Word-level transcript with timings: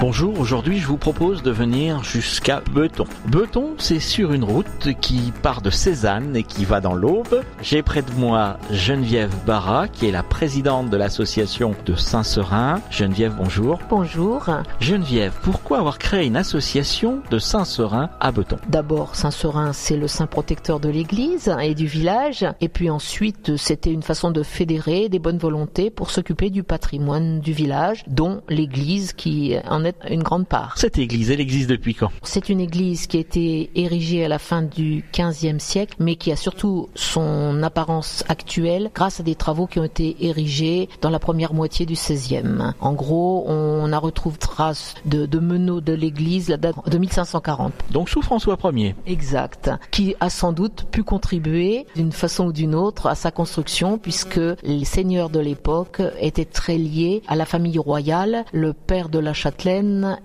Bonjour, 0.00 0.38
aujourd'hui 0.38 0.78
je 0.78 0.86
vous 0.86 0.96
propose 0.96 1.42
de 1.42 1.50
venir 1.50 2.04
jusqu'à 2.04 2.62
Beton. 2.72 3.04
Beton, 3.26 3.74
c'est 3.78 3.98
sur 3.98 4.32
une 4.32 4.44
route 4.44 4.92
qui 5.00 5.32
part 5.42 5.60
de 5.60 5.70
Cézanne 5.70 6.36
et 6.36 6.44
qui 6.44 6.64
va 6.64 6.80
dans 6.80 6.94
l'Aube. 6.94 7.42
J'ai 7.62 7.82
près 7.82 8.02
de 8.02 8.12
moi 8.12 8.58
Geneviève 8.70 9.34
Barra, 9.44 9.88
qui 9.88 10.06
est 10.06 10.12
la 10.12 10.22
présidente 10.22 10.88
de 10.88 10.96
l'association 10.96 11.74
de 11.84 11.96
Saint-Seurin. 11.96 12.80
Geneviève, 12.92 13.34
bonjour. 13.36 13.80
Bonjour. 13.90 14.48
Geneviève, 14.78 15.32
pourquoi 15.42 15.78
avoir 15.78 15.98
créé 15.98 16.26
une 16.26 16.36
association 16.36 17.20
de 17.32 17.40
Saint-Seurin 17.40 18.08
à 18.20 18.30
Beton? 18.30 18.58
D'abord, 18.68 19.16
Saint-Seurin, 19.16 19.72
c'est 19.72 19.96
le 19.96 20.06
saint 20.06 20.28
protecteur 20.28 20.78
de 20.78 20.90
l'église 20.90 21.52
et 21.60 21.74
du 21.74 21.86
village. 21.86 22.46
Et 22.60 22.68
puis 22.68 22.88
ensuite, 22.88 23.56
c'était 23.56 23.92
une 23.92 24.04
façon 24.04 24.30
de 24.30 24.44
fédérer 24.44 25.08
des 25.08 25.18
bonnes 25.18 25.38
volontés 25.38 25.90
pour 25.90 26.12
s'occuper 26.12 26.50
du 26.50 26.62
patrimoine 26.62 27.40
du 27.40 27.52
village, 27.52 28.04
dont 28.06 28.42
l'église 28.48 29.12
qui 29.12 29.56
en 29.68 29.84
est 29.84 29.87
une 30.08 30.22
grande 30.22 30.46
part. 30.46 30.76
Cette 30.76 30.98
église, 30.98 31.30
elle 31.30 31.40
existe 31.40 31.68
depuis 31.68 31.94
quand? 31.94 32.10
C'est 32.22 32.48
une 32.48 32.60
église 32.60 33.06
qui 33.06 33.16
a 33.16 33.20
été 33.20 33.70
érigée 33.74 34.24
à 34.24 34.28
la 34.28 34.38
fin 34.38 34.62
du 34.62 35.04
XVe 35.12 35.58
siècle, 35.58 35.96
mais 35.98 36.16
qui 36.16 36.32
a 36.32 36.36
surtout 36.36 36.88
son 36.94 37.62
apparence 37.62 38.24
actuelle 38.28 38.90
grâce 38.94 39.20
à 39.20 39.22
des 39.22 39.34
travaux 39.34 39.66
qui 39.66 39.78
ont 39.78 39.84
été 39.84 40.16
érigés 40.20 40.88
dans 41.00 41.10
la 41.10 41.18
première 41.18 41.54
moitié 41.54 41.86
du 41.86 41.94
XVIe. 41.94 42.72
En 42.80 42.92
gros, 42.92 43.44
on 43.48 43.92
a 43.92 43.98
retrouvé 43.98 44.38
trace 44.38 44.94
de, 45.04 45.26
de 45.26 45.38
meneaux 45.38 45.80
de 45.80 45.92
l'église, 45.92 46.48
la 46.48 46.56
date 46.56 46.76
de 46.88 46.98
1540. 46.98 47.72
Donc 47.90 48.08
sous 48.08 48.22
François 48.22 48.56
Ier. 48.72 48.94
Exact. 49.06 49.70
Qui 49.90 50.14
a 50.20 50.30
sans 50.30 50.52
doute 50.52 50.86
pu 50.90 51.02
contribuer 51.02 51.86
d'une 51.94 52.12
façon 52.12 52.46
ou 52.46 52.52
d'une 52.52 52.74
autre 52.74 53.06
à 53.06 53.14
sa 53.14 53.30
construction, 53.30 53.98
puisque 53.98 54.40
les 54.62 54.84
seigneurs 54.84 55.30
de 55.30 55.40
l'époque 55.40 56.02
étaient 56.20 56.44
très 56.44 56.78
liés 56.78 57.22
à 57.28 57.36
la 57.36 57.44
famille 57.44 57.78
royale. 57.78 58.44
Le 58.52 58.72
père 58.72 59.08
de 59.08 59.18
la 59.18 59.34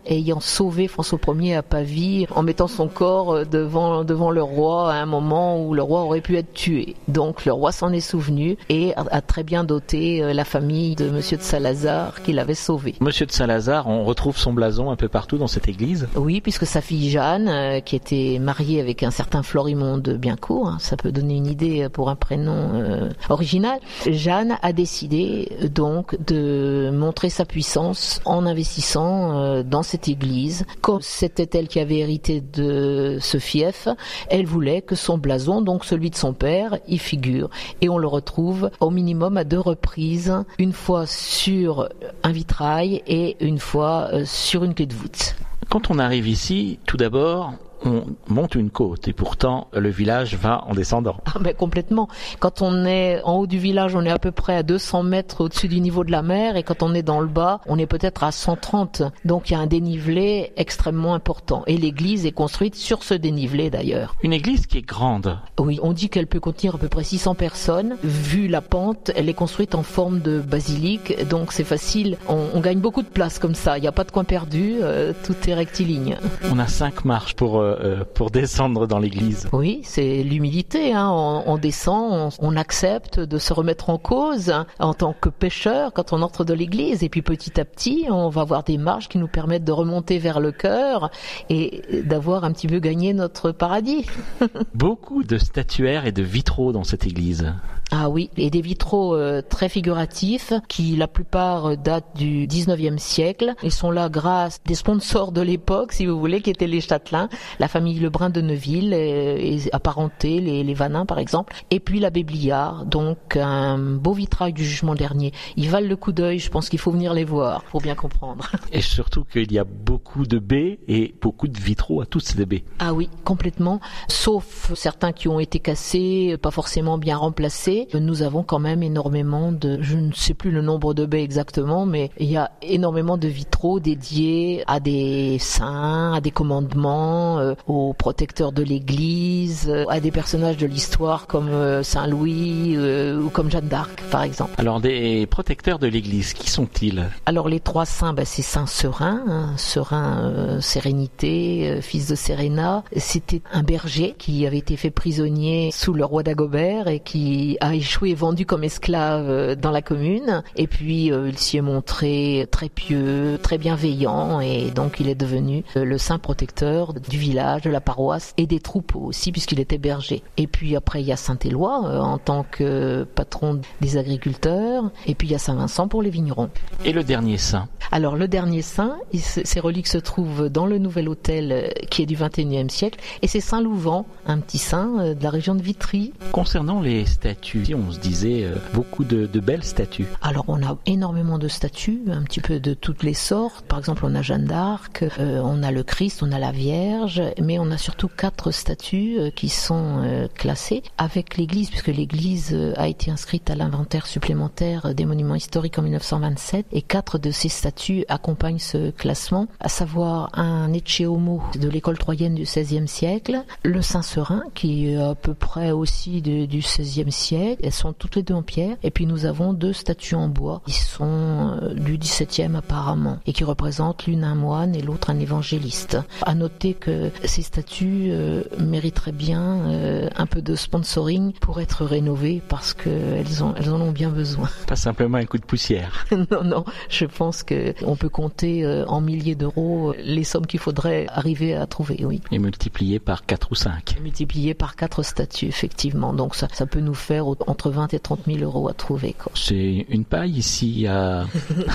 Ayant 0.05 0.39
sauvé 0.39 0.87
François 0.87 1.19
Ier 1.39 1.55
à 1.55 1.63
Pavie 1.63 2.25
en 2.35 2.43
mettant 2.43 2.67
son 2.67 2.87
corps 2.87 3.45
devant, 3.45 4.03
devant 4.03 4.31
le 4.31 4.41
roi 4.41 4.91
à 4.93 4.95
un 4.95 5.05
moment 5.05 5.63
où 5.63 5.73
le 5.73 5.81
roi 5.81 6.01
aurait 6.01 6.21
pu 6.21 6.37
être 6.37 6.53
tué. 6.53 6.95
Donc 7.07 7.45
le 7.45 7.51
roi 7.51 7.71
s'en 7.71 7.91
est 7.91 7.99
souvenu 7.99 8.57
et 8.69 8.93
a, 8.95 9.21
très 9.21 9.43
bien 9.43 9.63
doté 9.63 10.23
euh, 10.23 10.33
la 10.33 10.45
famille 10.45 10.95
de 10.95 11.09
Monsieur 11.09 11.37
de 11.37 11.41
Salazar 11.41 12.21
qui 12.23 12.33
l'avait 12.33 12.55
sauvé. 12.55 12.95
Monsieur 12.99 13.25
de 13.25 13.31
Salazar, 13.31 13.87
on 13.87 14.03
retrouve 14.03 14.37
son 14.37 14.53
blason 14.53 14.89
un 14.91 14.95
peu 14.95 15.07
partout 15.07 15.37
dans 15.37 15.47
cette 15.47 15.67
église 15.67 16.07
Oui, 16.15 16.41
puisque 16.41 16.65
sa 16.65 16.81
fille 16.81 17.09
Jeanne, 17.09 17.47
euh, 17.47 17.79
qui 17.79 17.95
était 17.95 18.39
mariée 18.39 18.79
avec 18.79 19.03
un 19.03 19.11
certain 19.11 19.43
Florimond 19.43 19.97
de 19.97 20.13
Biencourt, 20.17 20.67
hein, 20.67 20.77
ça 20.79 20.97
peut 20.97 21.11
donner 21.11 21.37
une 21.37 21.47
idée 21.47 21.87
pour 21.89 22.09
un 22.09 22.15
prénom 22.15 22.69
euh, 22.73 23.09
original, 23.29 23.79
Jeanne 24.07 24.57
a 24.61 24.73
décidé 24.73 25.49
donc 25.73 26.17
de 26.25 26.91
montrer 26.93 27.29
sa 27.29 27.45
puissance 27.45 28.21
en 28.25 28.45
investissant 28.45 29.37
euh, 29.37 29.42
dans 29.63 29.83
cette 29.83 30.07
église. 30.07 30.65
Comme 30.81 31.01
c'était 31.01 31.57
elle 31.57 31.67
qui 31.67 31.79
avait 31.79 31.97
hérité 31.97 32.41
de 32.41 33.17
ce 33.19 33.37
fief, 33.37 33.87
elle 34.29 34.45
voulait 34.45 34.81
que 34.81 34.95
son 34.95 35.17
blason, 35.17 35.61
donc 35.61 35.85
celui 35.85 36.09
de 36.09 36.15
son 36.15 36.33
père, 36.33 36.77
y 36.87 36.97
figure. 36.97 37.49
Et 37.81 37.89
on 37.89 37.97
le 37.97 38.07
retrouve 38.07 38.69
au 38.79 38.89
minimum 38.89 39.37
à 39.37 39.43
deux 39.43 39.59
reprises, 39.59 40.33
une 40.57 40.73
fois 40.73 41.05
sur 41.05 41.89
un 42.23 42.31
vitrail 42.31 43.01
et 43.07 43.37
une 43.39 43.59
fois 43.59 44.09
euh, 44.13 44.25
sur 44.25 44.63
une 44.63 44.73
clé 44.73 44.85
de 44.85 44.93
voûte. 44.93 45.35
Quand 45.69 45.89
on 45.89 45.99
arrive 45.99 46.27
ici, 46.27 46.79
tout 46.85 46.97
d'abord, 46.97 47.53
on 47.85 48.05
monte 48.27 48.55
une 48.55 48.69
côte 48.69 49.07
et 49.07 49.13
pourtant 49.13 49.67
le 49.73 49.89
village 49.89 50.35
va 50.35 50.63
en 50.67 50.73
descendant. 50.73 51.17
Ah 51.25 51.39
ben 51.39 51.53
complètement. 51.53 52.07
Quand 52.39 52.61
on 52.61 52.85
est 52.85 53.21
en 53.23 53.37
haut 53.37 53.47
du 53.47 53.57
village, 53.57 53.95
on 53.95 54.03
est 54.05 54.11
à 54.11 54.19
peu 54.19 54.31
près 54.31 54.55
à 54.55 54.63
200 54.63 55.03
mètres 55.03 55.41
au-dessus 55.41 55.67
du 55.67 55.79
niveau 55.79 56.03
de 56.03 56.11
la 56.11 56.21
mer 56.21 56.55
et 56.55 56.63
quand 56.63 56.83
on 56.83 56.93
est 56.93 57.03
dans 57.03 57.19
le 57.19 57.27
bas, 57.27 57.61
on 57.67 57.77
est 57.77 57.85
peut-être 57.85 58.23
à 58.23 58.31
130. 58.31 59.03
Donc 59.25 59.49
il 59.49 59.53
y 59.53 59.55
a 59.55 59.59
un 59.59 59.67
dénivelé 59.67 60.51
extrêmement 60.57 61.13
important 61.13 61.63
et 61.67 61.77
l'église 61.77 62.25
est 62.25 62.31
construite 62.31 62.75
sur 62.75 63.03
ce 63.03 63.13
dénivelé 63.13 63.69
d'ailleurs. 63.69 64.15
Une 64.23 64.33
église 64.33 64.67
qui 64.67 64.79
est 64.79 64.87
grande. 64.87 65.37
Oui, 65.59 65.79
on 65.81 65.93
dit 65.93 66.09
qu'elle 66.09 66.27
peut 66.27 66.39
contenir 66.39 66.75
à 66.75 66.77
peu 66.77 66.87
près 66.87 67.03
600 67.03 67.35
personnes. 67.35 67.97
Vu 68.03 68.47
la 68.47 68.61
pente, 68.61 69.11
elle 69.15 69.29
est 69.29 69.33
construite 69.33 69.75
en 69.75 69.83
forme 69.83 70.19
de 70.19 70.39
basilique, 70.39 71.27
donc 71.27 71.51
c'est 71.51 71.63
facile. 71.63 72.17
On, 72.27 72.59
gagne 72.63 72.79
beaucoup 72.79 73.01
de 73.01 73.07
place 73.07 73.39
comme 73.39 73.55
ça. 73.55 73.77
Il 73.77 73.81
n'y 73.81 73.87
a 73.87 73.91
pas 73.91 74.05
de 74.05 74.11
coin 74.11 74.23
perdu, 74.23 74.77
euh, 74.81 75.11
tout 75.25 75.35
est 75.47 75.53
rectiligne. 75.53 76.17
On 76.49 76.59
a 76.59 76.67
cinq 76.67 77.03
marches 77.03 77.35
pour 77.35 77.59
euh, 77.59 77.72
euh, 77.79 78.03
pour 78.13 78.31
descendre 78.31 78.87
dans 78.87 78.99
l'église. 78.99 79.47
Oui, 79.51 79.81
c'est 79.83 80.23
l'humilité. 80.23 80.93
Hein. 80.93 81.09
On, 81.45 81.57
descend, 81.57 82.33
on, 82.39 82.55
accepte 82.55 83.19
de 83.19 83.37
se 83.37 83.53
remettre 83.53 83.89
en 83.89 83.97
cause 83.97 84.49
hein, 84.49 84.65
en 84.79 84.93
tant 84.93 85.13
que 85.13 85.29
pécheur 85.29 85.93
quand 85.93 86.13
on 86.13 86.21
entre 86.21 86.43
dans 86.43 86.55
l'église. 86.55 87.03
Et 87.03 87.09
puis 87.09 87.21
petit 87.21 87.59
à 87.59 87.65
petit, 87.65 88.05
on 88.09 88.29
va 88.29 88.41
avoir 88.41 88.63
des 88.63 88.77
marches 88.77 89.09
qui 89.09 89.17
nous 89.17 89.27
permettent 89.27 89.65
de 89.65 89.71
remonter 89.71 90.19
vers 90.19 90.39
le 90.39 90.51
cœur 90.51 91.09
et 91.49 92.03
d'avoir 92.03 92.43
un 92.43 92.51
petit 92.51 92.67
peu 92.67 92.79
gagné 92.79 93.13
notre 93.13 93.51
paradis. 93.51 94.05
Beaucoup 94.73 95.23
de 95.23 95.37
statuaires 95.37 96.05
et 96.05 96.11
de 96.11 96.23
vitraux 96.23 96.71
dans 96.71 96.83
cette 96.83 97.05
église. 97.05 97.53
Ah 97.95 98.09
oui, 98.09 98.31
et 98.37 98.49
des 98.49 98.61
vitraux 98.61 99.15
euh, 99.15 99.43
très 99.47 99.69
figuratifs 99.69 100.51
qui 100.67 100.95
la 100.95 101.07
plupart 101.07 101.77
datent 101.77 102.17
du 102.17 102.47
19e 102.47 102.97
siècle. 102.97 103.53
Ils 103.61 103.71
sont 103.71 103.91
là 103.91 104.09
grâce 104.09 104.63
des 104.65 104.73
sponsors 104.73 105.31
de 105.31 105.41
l'époque, 105.41 105.91
si 105.91 106.07
vous 106.07 106.19
voulez, 106.19 106.41
qui 106.41 106.49
étaient 106.49 106.65
les 106.65 106.81
châtelains, 106.81 107.29
la 107.59 107.67
famille 107.67 107.99
Lebrun 107.99 108.31
de 108.31 108.41
Neuville 108.41 108.95
euh, 108.95 109.37
et, 109.37 109.59
apparentés, 109.73 110.39
les, 110.39 110.63
les 110.63 110.73
Vanins 110.73 111.05
par 111.05 111.19
exemple, 111.19 111.53
et 111.69 111.79
puis 111.79 111.99
l'abbé 111.99 112.23
Bliard, 112.23 112.87
donc 112.87 113.37
un 113.37 113.77
beau 113.77 114.13
vitrail 114.13 114.53
du 114.53 114.65
jugement 114.65 114.95
dernier. 114.95 115.31
Ils 115.55 115.69
valent 115.69 115.87
le 115.87 115.95
coup 115.95 116.13
d'œil, 116.13 116.39
je 116.39 116.49
pense 116.49 116.69
qu'il 116.69 116.79
faut 116.79 116.91
venir 116.91 117.13
les 117.13 117.25
voir 117.25 117.63
pour 117.65 117.81
bien 117.81 117.93
comprendre. 117.93 118.49
Et 118.71 118.81
surtout 118.81 119.23
qu'il 119.23 119.51
y 119.51 119.59
a 119.59 119.65
beaucoup 119.65 120.25
de 120.25 120.39
baies 120.39 120.79
et 120.87 121.13
beaucoup 121.21 121.47
de 121.47 121.59
vitraux 121.59 122.01
à 122.01 122.07
toutes 122.07 122.25
ces 122.25 122.43
baies. 122.47 122.63
Ah 122.79 122.91
oui, 122.91 123.07
complètement, 123.23 123.79
sauf 124.07 124.73
certains 124.73 125.11
qui 125.11 125.27
ont 125.27 125.39
été 125.39 125.59
cassés, 125.59 126.37
pas 126.41 126.49
forcément 126.49 126.97
bien 126.97 127.17
remplacés 127.17 127.82
nous 127.93 128.21
avons 128.21 128.43
quand 128.43 128.59
même 128.59 128.83
énormément 128.83 129.51
de, 129.51 129.81
je 129.81 129.97
ne 129.97 130.11
sais 130.13 130.33
plus 130.33 130.51
le 130.51 130.61
nombre 130.61 130.93
de 130.93 131.05
baies 131.05 131.23
exactement, 131.23 131.85
mais 131.85 132.11
il 132.19 132.29
y 132.29 132.37
a 132.37 132.51
énormément 132.61 133.17
de 133.17 133.27
vitraux 133.27 133.79
dédiés 133.79 134.63
à 134.67 134.79
des 134.79 135.37
saints, 135.39 136.13
à 136.13 136.21
des 136.21 136.31
commandements, 136.31 137.39
euh, 137.39 137.53
aux 137.67 137.93
protecteurs 137.93 138.51
de 138.51 138.63
l'Église, 138.63 139.67
euh, 139.69 139.85
à 139.89 139.99
des 139.99 140.11
personnages 140.11 140.57
de 140.57 140.65
l'histoire 140.65 141.27
comme 141.27 141.49
euh, 141.49 141.83
Saint 141.83 142.07
Louis 142.07 142.77
ou 142.77 143.29
comme 143.29 143.51
Jeanne 143.51 143.67
d'Arc, 143.67 144.01
par 144.11 144.23
exemple. 144.23 144.53
Alors 144.57 144.79
des 144.79 145.25
protecteurs 145.27 145.79
de 145.79 145.87
l'Église, 145.87 146.33
qui 146.33 146.49
sont-ils? 146.49 147.05
Alors 147.25 147.49
les 147.49 147.59
trois 147.59 147.85
saints, 147.85 148.13
bah, 148.13 148.25
c'est 148.25 148.41
Saint 148.41 148.67
Serin, 148.67 149.23
hein, 149.27 149.53
Serin 149.57 150.59
Sérénité, 150.61 151.79
fils 151.81 152.07
de 152.07 152.15
Séréna. 152.15 152.83
C'était 152.95 153.41
un 153.51 153.63
berger 153.63 154.15
qui 154.17 154.45
avait 154.45 154.57
été 154.57 154.77
fait 154.77 154.91
prisonnier 154.91 155.71
sous 155.71 155.93
le 155.93 156.05
roi 156.05 156.23
d'Agobert 156.23 156.87
et 156.87 156.99
qui 156.99 157.57
a 157.61 157.72
échoué, 157.73 158.13
vendu 158.13 158.45
comme 158.45 158.63
esclave 158.63 159.29
euh, 159.29 159.55
dans 159.55 159.71
la 159.71 159.81
commune. 159.81 160.43
Et 160.55 160.67
puis 160.67 161.11
euh, 161.11 161.29
il 161.29 161.37
s'y 161.37 161.57
est 161.57 161.61
montré 161.61 162.47
très 162.51 162.69
pieux, 162.69 163.39
très 163.41 163.57
bienveillant, 163.57 164.39
et 164.39 164.71
donc 164.71 164.99
il 164.99 165.09
est 165.09 165.15
devenu 165.15 165.63
euh, 165.75 165.85
le 165.85 165.97
saint 165.97 166.19
protecteur 166.19 166.93
du 166.93 167.17
village, 167.17 167.63
de 167.63 167.69
la 167.69 167.81
paroisse 167.81 168.33
et 168.37 168.47
des 168.47 168.59
troupeaux 168.59 169.01
aussi, 169.01 169.31
puisqu'il 169.31 169.59
était 169.59 169.77
berger. 169.77 170.23
Et 170.37 170.47
puis 170.47 170.75
après 170.75 171.01
il 171.01 171.07
y 171.07 171.11
a 171.11 171.17
Saint-Éloi 171.17 171.71
en 172.01 172.17
tant 172.17 172.45
que 172.49 173.03
patron 173.15 173.61
des 173.81 173.97
agriculteurs, 173.97 174.91
et 175.05 175.15
puis 175.15 175.27
il 175.27 175.31
y 175.31 175.35
a 175.35 175.39
Saint-Vincent 175.39 175.87
pour 175.87 176.01
les 176.01 176.09
vignerons. 176.09 176.49
Et 176.85 176.93
le 176.93 177.03
dernier 177.03 177.37
saint? 177.37 177.67
Alors 177.91 178.15
le 178.15 178.27
dernier 178.27 178.61
saint, 178.61 178.97
ses 179.13 179.59
reliques 179.59 179.87
se 179.87 179.97
trouvent 179.97 180.49
dans 180.49 180.65
le 180.65 180.77
nouvel 180.77 181.09
hôtel 181.09 181.73
qui 181.89 182.01
est 182.01 182.05
du 182.05 182.15
21e 182.15 182.69
siècle, 182.69 182.99
et 183.21 183.27
c'est 183.27 183.39
Saint 183.39 183.61
Louvent, 183.61 184.05
un 184.25 184.39
petit 184.39 184.57
saint 184.57 185.13
de 185.13 185.23
la 185.23 185.29
région 185.29 185.55
de 185.55 185.61
Vitry. 185.61 186.13
Concernant 186.31 186.81
les 186.81 187.05
statues 187.05 187.52
on 187.75 187.91
se 187.91 187.99
disait 187.99 188.45
euh, 188.45 188.55
beaucoup 188.73 189.03
de, 189.03 189.27
belles 189.39 189.63
statues. 189.63 190.07
Alors 190.21 190.45
on 190.47 190.63
a 190.63 190.77
énormément 190.85 191.37
de 191.37 191.47
statues, 191.47 192.01
un 192.09 192.23
petit 192.23 192.39
peu 192.39 192.59
de 192.59 192.73
toutes 192.73 193.03
les 193.03 193.13
sortes. 193.13 193.65
Par 193.65 193.79
exemple, 193.79 194.05
on 194.05 194.15
a 194.15 194.21
Jeanne 194.21 194.45
d'Arc, 194.45 195.03
euh, 195.19 195.41
on 195.43 195.63
a 195.63 195.71
le 195.71 195.83
Christ, 195.83 196.23
on 196.23 196.31
a 196.31 196.39
la 196.39 196.51
Vierge, 196.51 197.21
mais 197.41 197.59
on 197.59 197.69
a 197.71 197.77
surtout 197.77 198.07
quatre 198.07 198.51
statues 198.51 199.17
euh, 199.19 199.29
qui 199.29 199.49
sont 199.49 200.29
classées 200.35 200.83
avec 200.97 201.37
l'Église, 201.37 201.69
puisque 201.69 201.87
l'Église 201.87 202.57
a 202.77 202.87
été 202.87 203.11
inscrite 203.11 203.49
à 203.49 203.55
l'inventaire 203.55 204.07
supplémentaire 204.07 204.93
des 204.93 205.05
monuments 205.05 205.35
historiques 205.35 205.77
en 205.77 205.81
1927, 205.81 206.65
et 206.71 206.81
quatre 206.81 207.17
de 207.17 207.31
ces 207.31 207.49
statues 207.49 208.05
accompagnent 208.07 208.59
ce 208.59 208.91
classement, 208.91 209.47
à 209.59 209.69
savoir 209.69 210.29
un 210.33 210.73
Ecce 210.73 211.01
Homo 211.01 211.41
de 211.59 211.67
l'école 211.69 211.97
troyenne 211.97 212.35
du 212.35 212.43
XVIe 212.43 212.87
siècle, 212.87 213.43
le 213.63 213.81
Saint-Serin 213.81 214.43
qui 214.53 214.89
est 214.89 214.97
à 214.97 215.15
peu 215.15 215.33
près 215.33 215.71
aussi 215.71 216.21
du 216.21 216.47
XVIe 216.47 217.11
siècle. 217.11 217.42
Elles 217.61 217.71
sont 217.71 217.93
toutes 217.93 218.15
les 218.15 218.23
deux 218.23 218.33
en 218.33 218.41
pierre. 218.41 218.77
Et 218.83 218.91
puis 218.91 219.05
nous 219.05 219.25
avons 219.25 219.53
deux 219.53 219.73
statues 219.73 220.15
en 220.15 220.27
bois 220.27 220.61
qui 220.65 220.73
sont 220.73 221.57
euh, 221.61 221.73
du 221.73 221.97
XVIIe 221.97 222.55
apparemment 222.55 223.19
et 223.25 223.33
qui 223.33 223.43
représentent 223.43 224.05
l'une 224.05 224.23
un 224.23 224.35
moine 224.35 224.75
et 224.75 224.81
l'autre 224.81 225.09
un 225.09 225.19
évangéliste. 225.19 225.97
À 226.23 226.35
noter 226.35 226.73
que 226.73 227.11
ces 227.23 227.41
statues 227.41 228.07
euh, 228.09 228.43
mériteraient 228.59 229.11
bien 229.11 229.59
euh, 229.67 230.09
un 230.15 230.25
peu 230.25 230.41
de 230.41 230.55
sponsoring 230.55 231.33
pour 231.33 231.61
être 231.61 231.85
rénovées 231.85 232.41
parce 232.47 232.73
qu'elles 232.73 233.25
elles 233.57 233.69
en 233.69 233.81
ont 233.81 233.91
bien 233.91 234.09
besoin. 234.09 234.49
Pas 234.67 234.75
simplement 234.75 235.17
un 235.17 235.25
coup 235.25 235.37
de 235.37 235.45
poussière. 235.45 236.05
non, 236.11 236.43
non. 236.43 236.65
Je 236.89 237.05
pense 237.05 237.43
que 237.43 237.73
on 237.85 237.95
peut 237.95 238.09
compter 238.09 238.65
en 238.87 239.01
milliers 239.01 239.35
d'euros 239.35 239.93
les 239.99 240.23
sommes 240.23 240.45
qu'il 240.45 240.59
faudrait 240.59 241.07
arriver 241.09 241.55
à 241.55 241.65
trouver, 241.67 242.03
oui. 242.05 242.21
Et 242.31 242.39
multiplier 242.39 242.99
par 242.99 243.25
4 243.25 243.51
ou 243.51 243.55
5. 243.55 243.97
Multiplier 244.01 244.53
par 244.53 244.75
4 244.75 245.03
statues, 245.03 245.47
effectivement. 245.47 246.13
Donc 246.13 246.35
ça, 246.35 246.47
ça 246.53 246.65
peut 246.65 246.79
nous 246.79 246.93
faire 246.93 247.27
entre 247.47 247.69
20 247.69 247.93
et 247.93 247.99
30 247.99 248.21
000 248.27 248.39
euros 248.39 248.69
à 248.69 248.73
trouver. 248.73 249.15
C'est 249.35 249.85
une 249.89 250.05
paille 250.05 250.31
ici 250.31 250.87
à, 250.87 251.25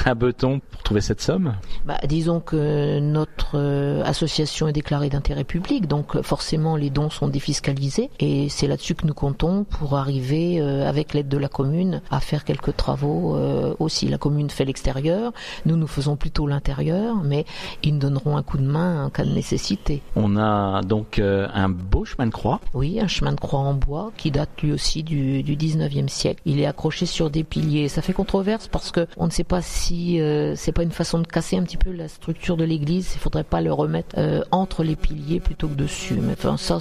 à 0.05 0.15
Beton 0.15 0.61
pour 0.71 0.83
trouver 0.83 1.01
cette 1.01 1.21
somme 1.21 1.55
bah, 1.85 1.99
Disons 2.07 2.41
que 2.41 2.99
notre 3.01 3.57
euh, 3.57 4.03
association 4.05 4.69
est 4.69 4.73
déclarée 4.73 5.09
d'intérêt 5.09 5.45
public, 5.45 5.87
donc 5.87 6.21
forcément 6.23 6.77
les 6.77 6.91
dons 6.91 7.11
sont 7.11 7.29
défiscalisés 7.29 8.11
et 8.21 8.49
c'est 8.49 8.67
là-dessus 8.67 8.95
que 8.95 9.07
nous 9.07 9.15
comptons 9.15 9.65
pour 9.65 9.97
arriver, 9.97 10.61
euh, 10.61 10.89
avec 10.89 11.15
l'aide 11.15 11.29
de 11.29 11.39
la 11.39 11.49
commune, 11.49 12.03
à 12.11 12.21
faire 12.21 12.45
quelques 12.45 12.77
travaux 12.77 13.37
euh, 13.37 13.75
aussi. 13.79 14.09
La 14.09 14.19
commune 14.19 14.51
fait 14.51 14.65
l'extérieur, 14.65 15.33
nous 15.67 15.77
nous 15.77 15.87
faisons 15.87 16.17
plutôt 16.17 16.47
l'intérieur, 16.47 17.17
mais 17.23 17.45
ils 17.83 17.95
nous 17.95 18.01
donneront 18.01 18.37
un 18.37 18.43
coup 18.43 18.59
de 18.59 18.67
main 18.67 19.07
en 19.07 19.11
cas 19.11 19.25
de 19.25 19.33
nécessité. 19.33 20.03
On 20.17 20.37
a 20.37 20.83
donc 20.83 21.19
un 21.21 21.69
beau 21.69 22.05
chemin 22.05 22.27
de 22.27 22.33
croix 22.33 22.61
Oui, 22.75 23.01
un 23.01 23.09
chemin 23.09 23.33
de 23.33 23.41
croix 23.41 23.61
en 23.61 23.75
bois 23.75 24.13
qui 24.17 24.31
date 24.31 24.51
lui 24.63 24.73
aussi 24.73 25.03
du, 25.03 25.48
du 25.49 25.57
19e 25.57 26.09
siècle. 26.09 26.41
Il 26.45 26.61
est 26.61 26.67
accroché 26.67 27.07
sur 27.07 27.31
des 27.31 27.43
piliers. 27.43 27.89
Ça 27.89 28.03
fait 28.03 28.13
controverse 28.13 28.69
parce 28.69 28.91
que 28.91 29.07
on 29.17 29.27
ne 29.27 29.31
sait 29.31 29.45
pas 29.45 29.63
si 29.63 30.21
euh, 30.21 30.55
c'est 30.57 30.73
pas 30.73 30.83
une 30.83 30.93
façon 30.93 31.19
de 31.21 31.27
casser 31.27 31.57
un 31.57 31.63
petit 31.63 31.79
peu 31.79 31.91
la 31.91 32.09
structure 32.09 32.57
de 32.57 32.65
l'église. 32.65 33.13
Il 33.15 33.19
faudrait 33.19 33.45
pas 33.45 33.63
le 33.63 33.73
remettre 33.73 34.15
euh, 34.19 34.43
entre 34.51 34.85
les 34.85 34.97
piliers 34.97 35.41
plutôt 35.41 35.69
que 35.69 35.75
dessus. 35.75 36.19
Mais 36.21 36.35
enfin 36.35 36.57
ça, 36.59 36.79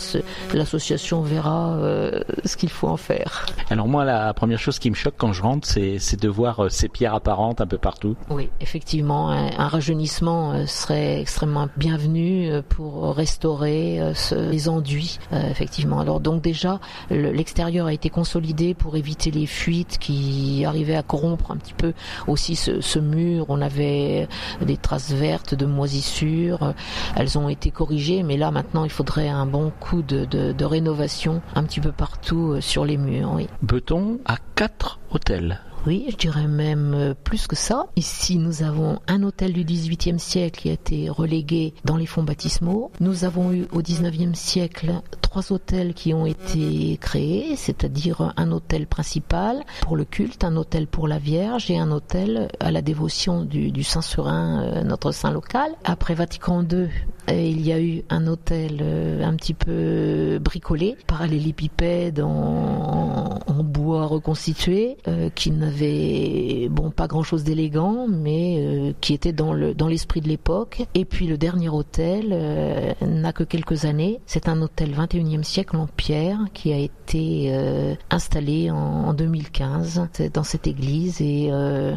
l'association 0.54 1.22
verra 1.22 1.78
euh, 1.78 2.22
ce 2.44 2.58
qu'il 2.58 2.70
faut 2.70 2.88
en 2.88 2.98
faire. 2.98 3.46
Alors 3.70 3.88
moi, 3.88 4.04
la 4.04 4.34
première 4.34 4.60
chose 4.60 4.80
qui 4.80 4.90
me 4.90 4.96
choque 4.96 5.16
quand 5.18 5.32
je 5.32 5.42
rentre, 5.42 5.68
c'est 5.68 6.20
de 6.20 6.28
voir 6.28 6.70
ces 6.70 6.90
pierres 6.90 7.16
apparentes 7.16 7.62
un 7.62 7.68
peu 7.68 7.78
partout. 7.78 8.16
Oui, 8.30 8.50
effectivement, 8.60 9.30
un, 9.30 9.68
rajeunissement 9.68 10.66
serait 10.66 11.22
extrêmement 11.22 11.70
bienvenu 11.78 12.50
pour 12.70 13.16
restaurer 13.16 14.14
les 14.32 14.70
enduits. 14.70 15.20
effectivement. 15.32 16.00
Alors 16.00 16.20
donc 16.20 16.42
déjà, 16.42 16.80
l'extérieur 17.10 17.88
a 17.88 17.94
été 17.94 18.10
consolidé 18.10 18.57
pour 18.74 18.96
éviter 18.96 19.32
les 19.32 19.46
fuites 19.46 19.98
qui 19.98 20.64
arrivaient 20.66 20.96
à 20.96 21.04
corrompre 21.04 21.52
un 21.52 21.58
petit 21.58 21.74
peu 21.74 21.94
aussi 22.28 22.56
ce, 22.56 23.00
mur. 23.00 23.46
On 23.50 23.62
avait 23.62 24.28
des 24.62 24.78
traces 24.78 25.12
vertes 25.12 25.54
de 25.54 25.66
moisissures. 25.66 26.74
Elles 27.16 27.38
ont 27.38 27.50
été 27.50 27.72
corrigées, 27.72 28.24
mais 28.24 28.38
là 28.38 28.52
maintenant 28.52 28.84
il 28.84 28.90
faudrait 28.90 29.30
un 29.30 29.46
bon 29.46 29.72
coup 29.80 30.02
de, 30.02 30.64
rénovation 30.64 31.42
un 31.56 31.64
petit 31.64 31.80
peu 31.80 31.92
partout 31.92 32.54
euh, 32.54 32.62
sur 32.62 32.84
les 32.84 32.98
murs. 32.98 33.32
Oui. 33.34 33.48
Beton 33.62 34.20
à 34.26 34.38
quatre 34.56 35.00
hôtels? 35.12 35.62
Oui, 35.86 36.06
je 36.10 36.18
dirais 36.18 36.48
même 36.48 36.94
euh, 36.94 37.14
plus 37.14 37.48
que 37.48 37.56
ça. 37.56 37.86
Ici, 37.96 38.38
nous 38.38 38.62
avons 38.62 39.00
un 39.08 39.24
hôtel 39.24 39.54
du 39.54 39.64
XVIIIe 39.64 40.20
siècle 40.20 40.60
qui 40.60 40.70
a 40.70 40.74
été 40.74 41.10
relégué 41.10 41.74
dans 41.86 41.96
les 41.96 42.06
fonds 42.06 42.24
baptismaux. 42.24 42.92
Nous 43.00 43.24
avons 43.24 43.54
eu 43.54 43.68
au 43.72 43.82
XIXe 43.82 44.38
siècle 44.38 44.92
trois 45.30 45.52
hôtels 45.52 45.94
qui 45.94 46.14
ont 46.14 46.26
été 46.26 46.98
créés, 47.02 47.56
c'est-à-dire 47.58 48.34
un 48.38 48.52
hôtel 48.52 48.88
principal 48.88 49.64
pour 49.82 49.98
le 49.98 50.06
culte, 50.06 50.46
un 50.46 50.56
hôtel 50.56 50.88
pour 50.88 51.08
la 51.08 51.20
Vierge 51.20 51.70
et 51.70 51.78
un 51.78 51.92
hôtel 51.92 52.48
à 52.62 52.72
la 52.72 52.82
dévotion 52.82 53.44
du, 53.44 53.84
Saint-Serin, 53.84 54.64
euh, 54.64 54.84
notre 54.84 55.12
saint 55.12 55.32
local. 55.32 55.72
Après 55.84 56.16
Vatican 56.16 56.64
II, 56.64 56.88
euh, 57.30 57.34
il 57.34 57.66
y 57.66 57.74
a 57.74 57.82
eu 57.82 58.04
un 58.10 58.26
hôtel 58.28 58.82
un 59.22 59.36
petit 59.36 59.54
peu 59.54 60.40
bricolé, 60.40 60.96
parallélépipède 61.08 62.22
en, 62.22 63.40
en 63.46 63.64
bois 63.64 64.06
reconstitué, 64.06 64.98
qui 65.36 65.52
n'avait 65.52 66.70
bon 66.70 66.90
pas 66.92 67.08
grand 67.08 67.24
chose 67.24 67.44
d'élégant, 67.44 68.08
mais 68.08 68.56
euh, 68.60 68.94
qui 69.02 69.14
était 69.14 69.34
dans 69.34 69.54
le 69.54 69.74
dans 69.74 69.88
l'esprit 69.88 70.22
de 70.22 70.28
l'époque. 70.28 70.84
Et 70.94 71.06
puis 71.06 71.28
le 71.28 71.38
dernier 71.38 71.70
hôtel 71.70 72.30
euh, 72.32 72.94
n'a 73.02 73.34
que 73.34 73.44
quelques 73.44 73.86
années. 73.86 74.20
C'est 74.26 74.48
un 74.48 74.62
hôtel 74.62 74.94
21e 75.18 75.44
siècle 75.44 75.76
en 75.78 75.88
pierre 75.88 76.40
qui 76.54 76.74
a 76.74 76.78
été 76.78 77.48
euh, 77.50 77.96
installé 78.10 78.70
en, 78.72 79.14
2015 79.14 80.10
dans 80.34 80.44
cette 80.44 80.68
église 80.68 81.22
et 81.22 81.50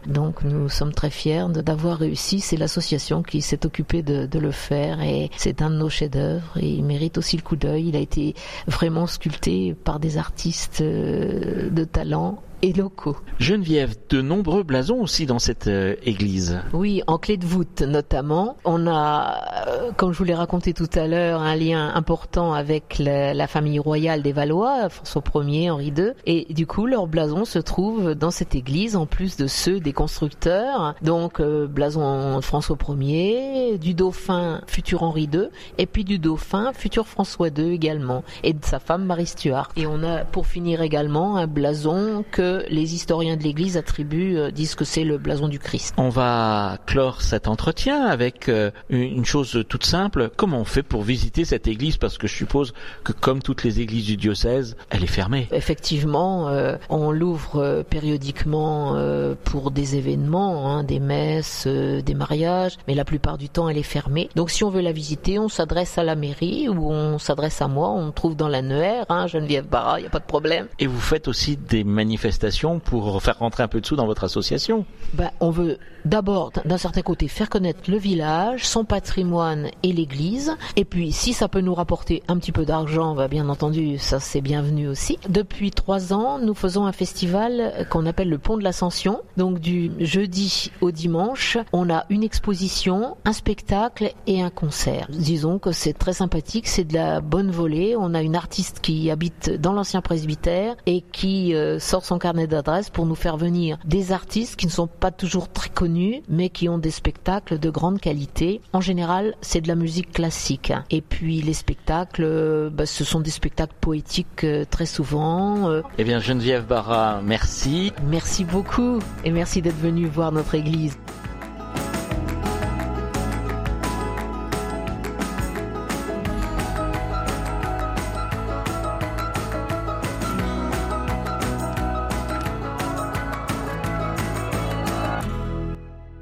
donc 0.06 0.43
nous 0.44 0.69
sommes 0.69 0.93
très 0.93 1.11
fiers 1.11 1.46
d'avoir 1.49 1.99
réussi. 1.99 2.40
C'est 2.40 2.56
l'association 2.56 3.22
qui 3.22 3.43
s'est 3.43 3.67
occupée 3.67 4.02
de, 4.02 4.26
de, 4.26 4.38
le 4.38 4.50
faire 4.50 5.02
et 5.02 5.31
c'est 5.37 5.61
un 5.61 5.70
de 5.70 5.76
nos 5.76 5.88
chefs-d'œuvre 5.88 6.56
et 6.56 6.69
il 6.69 6.84
mérite 6.84 7.19
aussi 7.19 7.37
le 7.37 7.43
coup 7.43 7.56
d'œil. 7.56 7.88
Il 7.88 7.96
a 7.96 8.00
été 8.00 8.34
vraiment 8.67 9.06
sculpté 9.06 9.75
par 9.75 10.00
des 10.00 10.16
artistes 10.16 10.82
de 10.82 11.84
talent 11.84 12.43
et 12.62 12.73
locaux. 12.73 13.17
Geneviève, 13.39 13.95
de 14.09 14.21
nombreux 14.21 14.62
blasons 14.62 15.01
aussi 15.01 15.27
dans 15.27 15.39
cette 15.39 15.67
euh, 15.67 15.95
église. 16.03 16.61
Oui, 16.73 17.03
en 17.07 17.19
clé 17.19 17.37
de 17.37 17.47
voûte 17.47 17.83
notamment. 17.83 18.57
On 18.65 18.87
a, 18.87 19.67
euh, 19.69 19.91
comme 19.97 20.12
je 20.12 20.19
vous 20.19 20.25
l'ai 20.25 20.35
raconté 20.35 20.73
tout 20.73 20.89
à 20.95 21.07
l'heure, 21.07 21.41
un 21.41 21.57
lien 21.57 21.93
important 21.95 22.53
avec 22.53 22.99
la, 22.99 23.47
famille 23.47 23.79
royale 23.79 24.23
des 24.23 24.33
Valois, 24.33 24.89
François 24.89 25.23
Ier, 25.45 25.71
Henri 25.71 25.93
II, 25.97 26.12
et 26.27 26.53
du 26.53 26.67
coup 26.67 26.87
leur 26.87 27.07
blason 27.07 27.45
se 27.45 27.59
trouve 27.59 28.15
dans 28.15 28.31
cette 28.31 28.55
église 28.55 28.95
en 28.95 29.07
plus 29.07 29.37
de 29.37 29.47
ceux 29.47 29.81
des 29.81 29.93
constructeurs. 29.93 30.95
Donc 31.03 31.41
euh, 31.41 31.67
blason 31.67 32.41
François 32.43 32.77
Ier, 33.01 33.79
du 33.79 33.95
dauphin 33.95 34.61
futur 34.67 35.03
Henri 35.03 35.29
II, 35.33 35.49
et 35.79 35.87
puis 35.87 36.05
du 36.05 36.19
dauphin 36.19 36.73
futur 36.73 37.09
François 37.09 37.49
II 37.49 37.73
également, 37.73 38.23
et 38.45 38.53
de 38.53 38.65
sa 38.65 38.79
femme 38.79 39.05
Marie 39.05 39.27
Stuart. 39.27 39.71
Et 39.77 39.87
on 39.87 40.03
a 40.03 40.25
pour 40.25 40.47
finir 40.47 40.83
également 40.83 41.37
un 41.37 41.47
blason 41.47 42.25
que 42.31 42.50
les 42.69 42.94
historiens 42.94 43.37
de 43.37 43.43
l'Église 43.43 43.76
attribuent, 43.76 44.37
euh, 44.37 44.50
disent 44.50 44.75
que 44.75 44.85
c'est 44.85 45.05
le 45.05 45.19
blason 45.19 45.49
du 45.49 45.58
Christ. 45.58 45.94
On 45.97 46.08
va 46.08 46.79
clore 46.87 47.23
cet 47.23 47.49
entretien 47.49 48.06
avec 48.06 48.49
euh, 48.49 48.70
une 48.88 49.25
chose 49.25 49.64
toute 49.69 49.85
simple. 49.85 50.31
Comment 50.37 50.61
on 50.61 50.64
fait 50.64 50.82
pour 50.82 51.02
visiter 51.02 51.44
cette 51.44 51.69
église? 51.69 51.97
Parce 51.97 52.19
que 52.19 52.26
je 52.26 52.35
suppose 52.35 52.73
que 53.05 53.12
comme 53.12 53.43
toutes 53.43 53.64
les 53.64 53.81
églises 53.81 54.06
du 54.06 54.17
diocèse, 54.17 54.76
elle 54.91 55.05
est 55.05 55.08
fermée. 55.08 55.49
Effectivement, 55.52 56.49
euh, 56.49 56.76
on 56.88 57.11
l'ouvre 57.11 57.85
périodiquement 57.88 58.97
pour 59.44 59.70
des 59.70 59.97
événements, 59.97 60.70
hein, 60.70 60.85
des 60.85 61.00
messes, 61.00 61.67
des 61.67 62.14
mariages, 62.14 62.76
mais 62.88 62.94
la 62.94 63.05
plupart 63.05 63.38
du 63.38 63.49
temps 63.49 63.69
elle 63.69 63.79
est 63.79 63.82
fermée. 63.82 64.29
Donc 64.35 64.50
si 64.50 64.64
on 64.64 64.70
veut 64.70 64.81
la 64.81 64.93
visiter, 64.93 65.38
on 65.38 65.49
s'adresse 65.49 65.99
à 65.99 66.04
la 66.04 66.16
mairie 66.16 66.69
ou 66.69 66.90
on 66.90 67.19
s'adresse 67.19 67.61
à 67.62 67.69
moi. 67.69 67.90
On 67.90 68.11
trouve 68.12 68.37
dans 68.37 68.49
l'annuaire, 68.49 69.04
hein, 69.09 69.26
Geneviève 69.26 69.66
Barra, 69.66 69.99
il 69.99 70.02
n'y 70.02 70.09
a 70.09 70.11
pas 70.11 70.19
de 70.19 70.25
problème. 70.25 70.66
Et 70.78 70.87
vous 70.87 71.00
faites 71.00 71.28
aussi 71.28 71.57
des 71.57 71.85
manifestations 71.85 72.39
pour 72.85 73.23
faire 73.23 73.38
rentrer 73.38 73.62
un 73.62 73.68
peu 73.68 73.80
de 73.80 73.87
sous 73.87 73.97
dans 73.97 74.06
votre 74.06 74.25
association 74.25 74.85
ben, 75.14 75.30
On 75.40 75.50
veut 75.50 75.78
d'abord, 76.04 76.52
d'un 76.64 76.78
certain 76.78 77.02
côté, 77.02 77.28
faire 77.28 77.49
connaître 77.49 77.90
le 77.90 77.99
village, 77.99 78.66
son 78.66 78.85
patrimoine 78.85 79.68
et 79.82 79.92
l'église. 79.92 80.56
Et 80.76 80.85
puis, 80.85 81.12
si 81.12 81.32
ça 81.32 81.49
peut 81.49 81.61
nous 81.61 81.75
rapporter 81.75 82.23
un 82.28 82.38
petit 82.38 82.52
peu 82.52 82.64
d'argent, 82.64 83.14
va 83.14 83.28
bien 83.28 83.49
entendu, 83.49 83.99
ça 83.99 84.20
c'est 84.20 84.40
bienvenu 84.40 84.88
aussi. 84.88 85.18
Depuis 85.28 85.70
trois 85.70 86.12
ans, 86.12 86.38
nous 86.38 86.54
faisons 86.54 86.87
un 86.87 86.92
festival 86.92 87.87
qu'on 87.90 88.06
appelle 88.06 88.28
le 88.28 88.38
Pont 88.38 88.56
de 88.56 88.64
l'Ascension. 88.64 89.20
Donc, 89.37 89.61
du 89.61 89.90
jeudi 89.99 90.70
au 90.80 90.90
dimanche, 90.90 91.59
on 91.73 91.90
a 91.90 92.04
une 92.11 92.23
exposition, 92.23 93.16
un 93.25 93.32
spectacle 93.32 94.12
et 94.26 94.42
un 94.42 94.50
concert. 94.50 95.06
Disons 95.11 95.59
que 95.59 95.73
c'est 95.73 95.92
très 95.92 96.12
sympathique, 96.14 96.68
c'est 96.68 96.85
de 96.85 96.94
la 96.94 97.20
bonne 97.20 97.50
volée. 97.50 97.94
On 97.99 98.14
a 98.14 98.23
une 98.23 98.37
artiste 98.37 98.80
qui 98.80 99.11
habite 99.11 99.50
dans 99.61 99.73
l'ancien 99.73 100.00
presbytère 100.00 100.76
et 100.87 101.02
qui 101.12 101.54
euh, 101.54 101.78
sort 101.78 102.04
son 102.04 102.18
carnet 102.30 102.46
d'adresses 102.46 102.90
pour 102.90 103.06
nous 103.06 103.16
faire 103.16 103.37
venir 103.37 103.76
des 103.84 104.12
artistes 104.12 104.54
qui 104.54 104.66
ne 104.66 104.70
sont 104.70 104.87
pas 104.87 105.10
toujours 105.10 105.49
très 105.49 105.68
connus, 105.68 106.22
mais 106.28 106.49
qui 106.49 106.68
ont 106.68 106.78
des 106.78 106.92
spectacles 106.92 107.58
de 107.58 107.70
grande 107.70 107.99
qualité. 107.99 108.60
En 108.72 108.80
général, 108.80 109.34
c'est 109.40 109.60
de 109.60 109.66
la 109.66 109.75
musique 109.75 110.12
classique. 110.12 110.72
Et 110.90 111.00
puis 111.00 111.42
les 111.42 111.54
spectacles, 111.54 112.22
euh, 112.22 112.70
bah, 112.70 112.87
ce 112.87 113.02
sont 113.02 113.18
des 113.18 113.32
spectacles 113.32 113.75
poétiques 113.80 114.44
euh, 114.44 114.64
très 114.64 114.87
souvent. 114.87 115.68
Euh. 115.70 115.82
Eh 115.99 116.04
bien, 116.04 116.20
Geneviève 116.20 116.64
Barra, 116.66 117.20
merci. 117.20 117.92
Merci 118.06 118.44
beaucoup 118.44 119.00
et 119.25 119.32
merci 119.32 119.60
d'être 119.60 119.80
venu 119.80 120.06
voir 120.06 120.30
notre 120.30 120.54
église. 120.54 120.96